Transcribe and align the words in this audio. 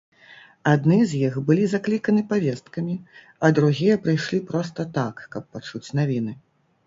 Адны 0.69 0.95
з 1.09 1.19
іх 1.27 1.35
былі 1.49 1.65
закліканы 1.73 2.23
павесткамі, 2.31 2.95
а 3.47 3.51
другія 3.59 3.99
прыйшлі 4.05 4.39
проста 4.49 4.81
так, 4.99 5.15
каб 5.35 5.43
пачуць 5.59 5.85
навіны. 6.01 6.33